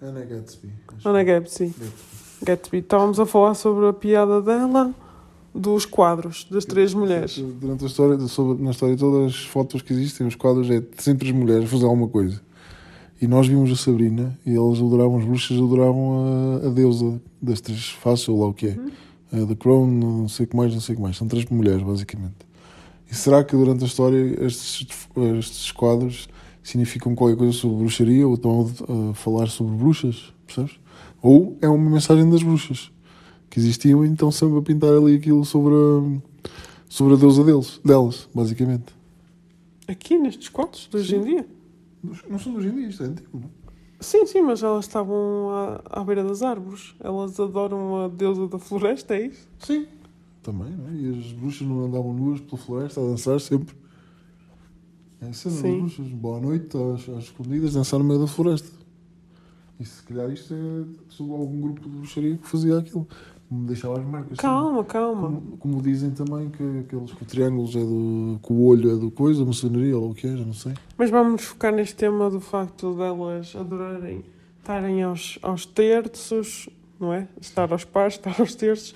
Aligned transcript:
Ana 0.00 0.24
Gatsby. 0.24 0.68
acho 0.96 1.08
Ana 1.08 1.24
que- 1.24 1.32
Gatsby. 1.32 1.66
Gatsby. 1.66 2.44
Gatsby. 2.44 2.78
Estávamos 2.78 3.18
a 3.18 3.26
falar 3.26 3.54
sobre 3.54 3.86
a 3.88 3.92
piada 3.92 4.40
dela 4.40 4.94
dos 5.54 5.84
quadros 5.84 6.46
das 6.50 6.64
três 6.64 6.94
mulheres. 6.94 7.36
Durante 7.38 7.84
a 7.84 7.86
história, 7.88 8.18
sobre, 8.28 8.62
na 8.62 8.70
história 8.70 8.96
todas 8.96 9.26
as 9.34 9.40
fotos 9.44 9.82
que 9.82 9.92
existem, 9.92 10.26
os 10.26 10.34
quadros 10.36 10.70
é 10.70 10.82
sempre 10.98 11.28
as 11.28 11.34
mulheres 11.34 11.64
a 11.64 11.68
fazer 11.68 11.84
alguma 11.84 12.08
coisa. 12.08 12.40
E 13.20 13.26
nós 13.26 13.48
vimos 13.48 13.72
a 13.72 13.76
Sabrina 13.76 14.38
e 14.46 14.50
eles 14.54 14.78
adoravam, 14.78 15.18
as 15.18 15.24
bruxas 15.24 15.56
adoravam 15.58 16.60
a, 16.62 16.66
a 16.68 16.70
deusa 16.70 17.20
das 17.42 17.60
três 17.60 17.88
faces, 17.88 18.28
ou 18.28 18.40
lá 18.40 18.46
o 18.46 18.54
que 18.54 18.68
é. 18.68 18.78
A 19.32 19.44
The 19.46 19.56
Crown, 19.56 19.86
não 19.88 20.28
sei 20.28 20.46
o 20.46 20.48
que 20.48 20.56
mais, 20.56 20.72
não 20.72 20.80
sei 20.80 20.94
o 20.94 20.96
que 20.96 21.02
mais. 21.02 21.16
São 21.16 21.26
três 21.26 21.44
mulheres, 21.46 21.82
basicamente. 21.82 22.36
E 23.10 23.14
será 23.16 23.42
que 23.42 23.56
durante 23.56 23.82
a 23.82 23.86
história 23.86 24.44
estes, 24.44 24.86
estes 25.38 25.72
quadros 25.72 26.28
significam 26.68 27.14
qualquer 27.14 27.36
coisa 27.36 27.52
sobre 27.52 27.78
bruxaria 27.78 28.28
ou 28.28 28.34
estão 28.34 28.70
a, 29.10 29.14
falar 29.14 29.46
sobre 29.46 29.74
bruxas, 29.74 30.34
percebes? 30.46 30.78
Ou 31.22 31.56
é 31.62 31.68
uma 31.68 31.90
mensagem 31.90 32.28
das 32.28 32.42
bruxas 32.42 32.92
que 33.48 33.58
existiam 33.58 34.04
e 34.04 34.12
estão 34.12 34.30
sempre 34.30 34.58
a 34.58 34.62
pintar 34.62 34.92
ali 34.92 35.16
aquilo 35.16 35.44
sobre 35.44 35.74
a, 35.74 36.50
sobre 36.88 37.14
a 37.14 37.16
deusa 37.16 37.42
deles, 37.42 37.80
delas, 37.82 38.28
basicamente. 38.34 38.94
Aqui 39.86 40.18
nestes 40.18 40.50
quadros 40.50 40.88
de 40.90 40.96
hoje 40.96 41.16
em 41.16 41.22
dia? 41.22 41.46
Não 42.28 42.38
são 42.38 42.52
de 42.52 42.58
hoje 42.58 42.68
em 42.68 42.74
dia, 42.74 42.88
isto 42.88 43.02
é 43.02 43.06
antigo, 43.06 43.40
não? 43.40 43.58
Sim, 44.00 44.26
sim, 44.26 44.42
mas 44.42 44.62
elas 44.62 44.84
estavam 44.84 45.50
à, 45.50 46.00
à 46.00 46.04
beira 46.04 46.22
das 46.22 46.42
árvores. 46.42 46.94
Elas 47.00 47.40
adoram 47.40 48.04
a 48.04 48.08
deusa 48.08 48.46
da 48.46 48.58
floresta, 48.58 49.16
é 49.16 49.26
isso? 49.26 49.48
Sim. 49.58 49.86
Também, 50.42 50.70
não 50.70 50.86
é? 50.88 50.92
E 50.92 51.18
as 51.18 51.32
bruxas 51.32 51.66
não 51.66 51.86
andavam 51.86 52.12
nuas 52.12 52.40
pela 52.40 52.58
floresta 52.58 53.00
a 53.00 53.04
dançar 53.04 53.40
sempre. 53.40 53.74
É 55.20 55.26
a 55.26 55.32
cena 55.32 55.54
das 55.54 55.62
Sim. 55.62 55.78
bruxas. 55.80 56.08
Boa 56.08 56.40
noite, 56.40 56.76
às, 56.76 57.08
às 57.08 57.24
escondidas, 57.24 57.74
dançar 57.74 57.98
no 57.98 58.04
meio 58.04 58.20
da 58.20 58.26
floresta. 58.26 58.70
E 59.80 59.84
se 59.84 60.02
calhar 60.02 60.30
isto 60.30 60.54
é 60.54 60.84
sobre 61.08 61.32
algum 61.32 61.60
grupo 61.60 61.80
de 61.80 61.88
bruxaria 61.88 62.36
que 62.36 62.46
fazia 62.46 62.78
aquilo. 62.78 63.06
Me 63.50 63.66
deixava 63.66 63.98
as 63.98 64.04
marcas. 64.04 64.38
Calma, 64.38 64.84
calma. 64.84 65.28
Como, 65.28 65.56
como 65.56 65.82
dizem 65.82 66.10
também 66.10 66.50
que 66.50 66.80
aqueles 66.80 67.12
com 67.12 67.24
triângulos 67.24 67.74
é 67.74 67.80
do. 67.80 68.38
que 68.42 68.52
o 68.52 68.62
olho 68.62 68.90
é 68.90 68.96
do 68.96 69.10
coisa, 69.10 69.42
a 69.42 69.46
maçonaria 69.46 69.96
ou 69.96 70.10
o 70.10 70.14
que 70.14 70.26
é, 70.26 70.36
já 70.36 70.44
não 70.44 70.52
sei. 70.52 70.74
Mas 70.98 71.10
vamos 71.10 71.44
focar 71.44 71.72
neste 71.72 71.96
tema 71.96 72.28
do 72.28 72.40
facto 72.40 72.94
delas 72.94 73.56
adorarem 73.56 74.22
estarem 74.68 75.02
aos, 75.02 75.38
aos 75.40 75.64
terços, 75.64 76.68
não 77.00 77.10
é? 77.12 77.26
Estar 77.40 77.72
aos 77.72 77.84
pares, 77.84 78.14
estar 78.14 78.38
aos 78.38 78.54
terços 78.54 78.94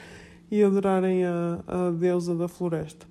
e 0.51 0.63
adorarem 0.63 1.25
a, 1.25 1.61
a 1.67 1.91
deusa 1.91 2.35
da 2.35 2.47
floresta. 2.47 3.07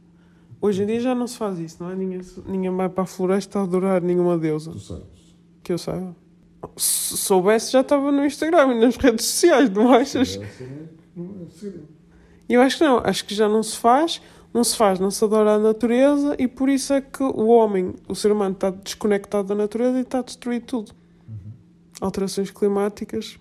Hoje 0.62 0.84
em 0.84 0.86
dia 0.86 1.00
já 1.00 1.16
não 1.16 1.26
se 1.28 1.38
faz 1.38 1.58
isso, 1.60 1.82
não 1.84 1.90
é? 1.90 1.96
Ninguém, 1.96 2.22
ninguém 2.46 2.70
vai 2.76 2.88
para 2.88 3.04
a 3.04 3.08
floresta 3.08 3.60
a 3.60 3.64
adorar 3.64 4.02
nenhuma 4.02 4.38
deusa, 4.38 4.72
Tu 4.72 4.80
sabes. 4.80 5.04
que 5.64 5.74
eu 5.74 5.78
saiba. 5.78 6.16
Se 6.78 7.18
soubesse 7.18 7.72
já 7.72 7.82
estava 7.82 8.12
no 8.12 8.24
Instagram 8.24 8.76
e 8.76 8.80
nas 8.80 8.96
redes 8.96 9.26
sociais, 9.26 9.70
não 9.72 9.92
achas? 9.92 10.38
Não 11.16 11.48
é. 11.48 11.74
E 12.48 12.54
eu 12.54 12.62
acho 12.62 12.78
que 12.78 12.84
não, 12.84 13.00
acho 13.04 13.26
que 13.26 13.34
já 13.34 13.50
não 13.50 13.64
se 13.64 13.76
faz, 13.78 14.22
não 14.54 14.64
se 14.64 14.76
faz, 14.76 15.00
não 15.00 15.10
se 15.10 15.24
adora 15.24 15.54
a 15.56 15.60
natureza 15.60 16.36
e 16.38 16.48
por 16.48 16.70
isso 16.70 16.94
é 16.94 17.02
que 17.02 17.24
o 17.24 17.48
homem, 17.48 17.96
o 18.08 18.14
ser 18.14 18.32
humano, 18.32 18.54
está 18.54 18.70
desconectado 18.70 19.48
da 19.48 19.56
natureza 19.56 19.98
e 19.98 20.02
está 20.02 20.20
a 20.20 20.22
destruir 20.22 20.62
tudo. 20.62 20.92
Alterações 22.00 22.52
climáticas 22.52 23.40